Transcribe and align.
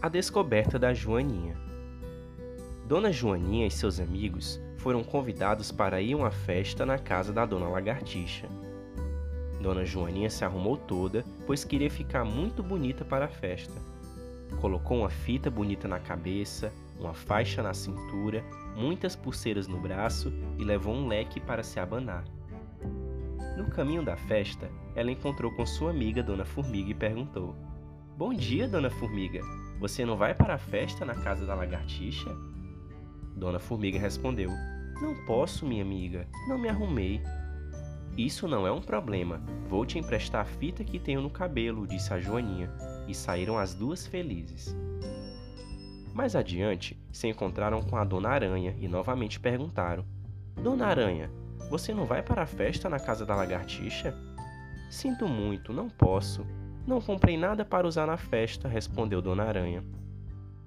A 0.00 0.08
descoberta 0.08 0.78
da 0.78 0.94
Joaninha. 0.94 1.56
Dona 2.86 3.10
Joaninha 3.10 3.66
e 3.66 3.70
seus 3.70 3.98
amigos 3.98 4.60
foram 4.76 5.02
convidados 5.02 5.72
para 5.72 6.00
ir 6.00 6.12
a 6.12 6.18
uma 6.18 6.30
festa 6.30 6.86
na 6.86 6.96
casa 6.98 7.32
da 7.32 7.44
Dona 7.44 7.68
Lagartixa. 7.68 8.46
Dona 9.60 9.84
Joaninha 9.84 10.30
se 10.30 10.44
arrumou 10.44 10.76
toda, 10.76 11.24
pois 11.44 11.64
queria 11.64 11.90
ficar 11.90 12.24
muito 12.24 12.62
bonita 12.62 13.04
para 13.04 13.24
a 13.24 13.28
festa. 13.28 13.74
Colocou 14.60 14.98
uma 14.98 15.10
fita 15.10 15.50
bonita 15.50 15.88
na 15.88 15.98
cabeça, 15.98 16.72
uma 17.00 17.12
faixa 17.12 17.60
na 17.60 17.74
cintura, 17.74 18.44
muitas 18.76 19.16
pulseiras 19.16 19.66
no 19.66 19.80
braço 19.80 20.32
e 20.56 20.62
levou 20.62 20.94
um 20.94 21.08
leque 21.08 21.40
para 21.40 21.64
se 21.64 21.80
abanar. 21.80 22.22
No 23.56 23.68
caminho 23.68 24.04
da 24.04 24.16
festa, 24.16 24.70
ela 24.94 25.10
encontrou 25.10 25.50
com 25.50 25.66
sua 25.66 25.90
amiga 25.90 26.22
Dona 26.22 26.44
Formiga 26.44 26.92
e 26.92 26.94
perguntou: 26.94 27.56
Bom 28.18 28.34
dia, 28.34 28.66
Dona 28.66 28.90
Formiga. 28.90 29.40
Você 29.78 30.04
não 30.04 30.16
vai 30.16 30.34
para 30.34 30.54
a 30.54 30.58
festa 30.58 31.04
na 31.04 31.14
casa 31.14 31.46
da 31.46 31.54
lagartixa? 31.54 32.28
Dona 33.36 33.60
Formiga 33.60 33.96
respondeu: 33.96 34.50
Não 35.00 35.24
posso, 35.24 35.64
minha 35.64 35.84
amiga. 35.84 36.26
Não 36.48 36.58
me 36.58 36.68
arrumei. 36.68 37.22
Isso 38.16 38.48
não 38.48 38.66
é 38.66 38.72
um 38.72 38.80
problema. 38.80 39.40
Vou 39.68 39.86
te 39.86 40.00
emprestar 40.00 40.40
a 40.40 40.44
fita 40.44 40.82
que 40.82 40.98
tenho 40.98 41.22
no 41.22 41.30
cabelo, 41.30 41.86
disse 41.86 42.12
a 42.12 42.18
Joaninha, 42.18 42.68
e 43.06 43.14
saíram 43.14 43.56
as 43.56 43.72
duas 43.72 44.04
felizes. 44.04 44.76
Mais 46.12 46.34
adiante, 46.34 47.00
se 47.12 47.28
encontraram 47.28 47.80
com 47.82 47.96
a 47.96 48.02
Dona 48.02 48.30
Aranha 48.30 48.74
e 48.80 48.88
novamente 48.88 49.38
perguntaram: 49.38 50.04
Dona 50.60 50.88
Aranha, 50.88 51.30
você 51.70 51.94
não 51.94 52.04
vai 52.04 52.20
para 52.20 52.42
a 52.42 52.46
festa 52.46 52.90
na 52.90 52.98
casa 52.98 53.24
da 53.24 53.36
lagartixa? 53.36 54.12
Sinto 54.90 55.28
muito, 55.28 55.72
não 55.72 55.88
posso. 55.88 56.44
Não 56.88 57.02
comprei 57.02 57.36
nada 57.36 57.66
para 57.66 57.86
usar 57.86 58.06
na 58.06 58.16
festa, 58.16 58.66
respondeu 58.66 59.20
Dona 59.20 59.44
Aranha. 59.44 59.84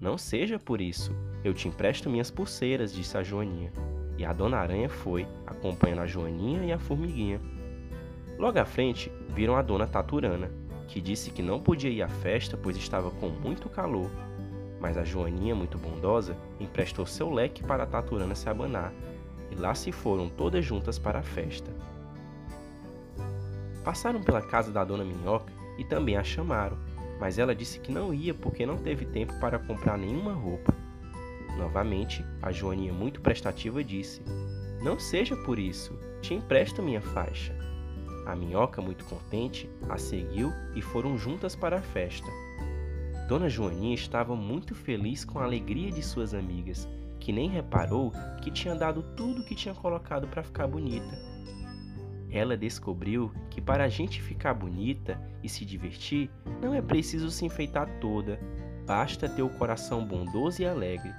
Não 0.00 0.18
seja 0.18 0.58
por 0.58 0.80
isso, 0.80 1.14
eu 1.44 1.54
te 1.54 1.68
empresto 1.68 2.10
minhas 2.10 2.28
pulseiras, 2.28 2.92
disse 2.92 3.16
a 3.16 3.22
Joaninha. 3.22 3.72
E 4.16 4.24
a 4.24 4.32
Dona 4.32 4.56
Aranha 4.56 4.88
foi, 4.88 5.28
acompanhando 5.46 6.00
a 6.00 6.06
Joaninha 6.08 6.64
e 6.64 6.72
a 6.72 6.78
Formiguinha. 6.78 7.40
Logo 8.36 8.58
à 8.58 8.64
frente, 8.64 9.12
viram 9.28 9.54
a 9.54 9.62
Dona 9.62 9.86
Taturana, 9.86 10.50
que 10.88 11.00
disse 11.00 11.30
que 11.30 11.40
não 11.40 11.60
podia 11.60 11.88
ir 11.88 12.02
à 12.02 12.08
festa 12.08 12.56
pois 12.60 12.76
estava 12.76 13.12
com 13.12 13.28
muito 13.28 13.68
calor. 13.68 14.10
Mas 14.80 14.98
a 14.98 15.04
Joaninha, 15.04 15.54
muito 15.54 15.78
bondosa, 15.78 16.36
emprestou 16.58 17.06
seu 17.06 17.30
leque 17.32 17.62
para 17.62 17.84
a 17.84 17.86
Taturana 17.86 18.34
se 18.34 18.48
abanar, 18.48 18.92
e 19.52 19.54
lá 19.54 19.72
se 19.72 19.92
foram 19.92 20.28
todas 20.28 20.64
juntas 20.64 20.98
para 20.98 21.20
a 21.20 21.22
festa. 21.22 21.70
Passaram 23.88 24.22
pela 24.22 24.42
casa 24.42 24.70
da 24.70 24.84
Dona 24.84 25.02
Minhoca 25.02 25.50
e 25.78 25.82
também 25.82 26.14
a 26.14 26.22
chamaram, 26.22 26.76
mas 27.18 27.38
ela 27.38 27.54
disse 27.54 27.80
que 27.80 27.90
não 27.90 28.12
ia 28.12 28.34
porque 28.34 28.66
não 28.66 28.76
teve 28.76 29.06
tempo 29.06 29.32
para 29.40 29.58
comprar 29.58 29.96
nenhuma 29.96 30.34
roupa. 30.34 30.74
Novamente, 31.56 32.22
a 32.42 32.52
Joaninha, 32.52 32.92
muito 32.92 33.22
prestativa, 33.22 33.82
disse: 33.82 34.20
Não 34.82 35.00
seja 35.00 35.34
por 35.38 35.58
isso, 35.58 35.98
te 36.20 36.34
empresto 36.34 36.82
minha 36.82 37.00
faixa. 37.00 37.56
A 38.26 38.36
minhoca, 38.36 38.82
muito 38.82 39.06
contente, 39.06 39.70
a 39.88 39.96
seguiu 39.96 40.52
e 40.74 40.82
foram 40.82 41.16
juntas 41.16 41.56
para 41.56 41.78
a 41.78 41.82
festa. 41.82 42.28
Dona 43.26 43.48
Joaninha 43.48 43.94
estava 43.94 44.36
muito 44.36 44.74
feliz 44.74 45.24
com 45.24 45.38
a 45.38 45.44
alegria 45.44 45.90
de 45.90 46.02
suas 46.02 46.34
amigas, 46.34 46.86
que 47.18 47.32
nem 47.32 47.48
reparou 47.48 48.12
que 48.42 48.50
tinha 48.50 48.74
dado 48.74 49.02
tudo 49.16 49.44
que 49.44 49.54
tinha 49.54 49.74
colocado 49.74 50.28
para 50.28 50.42
ficar 50.42 50.66
bonita. 50.66 51.37
Ela 52.30 52.56
descobriu 52.56 53.32
que 53.50 53.60
para 53.60 53.84
a 53.84 53.88
gente 53.88 54.20
ficar 54.20 54.54
bonita 54.54 55.20
e 55.42 55.48
se 55.48 55.64
divertir, 55.64 56.30
não 56.62 56.74
é 56.74 56.82
preciso 56.82 57.30
se 57.30 57.44
enfeitar 57.44 57.88
toda, 58.00 58.38
basta 58.86 59.28
ter 59.28 59.42
o 59.42 59.48
coração 59.48 60.04
bondoso 60.04 60.62
e 60.62 60.66
alegre. 60.66 61.12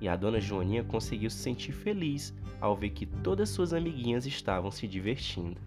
E 0.00 0.08
a 0.08 0.16
dona 0.16 0.40
Joaninha 0.40 0.84
conseguiu 0.84 1.30
se 1.30 1.38
sentir 1.38 1.72
feliz 1.72 2.34
ao 2.60 2.76
ver 2.76 2.90
que 2.90 3.06
todas 3.06 3.48
suas 3.48 3.72
amiguinhas 3.72 4.26
estavam 4.26 4.70
se 4.70 4.86
divertindo. 4.86 5.60